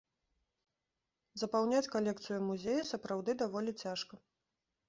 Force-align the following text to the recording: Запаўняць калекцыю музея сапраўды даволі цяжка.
Запаўняць 1.41 1.91
калекцыю 1.97 2.39
музея 2.49 2.89
сапраўды 2.93 3.31
даволі 3.43 3.71
цяжка. 3.85 4.15